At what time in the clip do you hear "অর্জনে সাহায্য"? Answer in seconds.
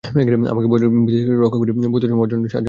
2.23-2.53